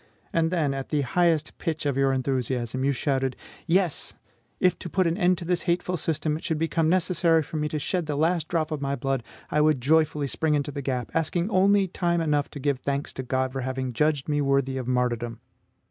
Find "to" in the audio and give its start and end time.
4.79-4.89, 5.37-5.45, 7.69-7.77, 12.49-12.59, 13.13-13.21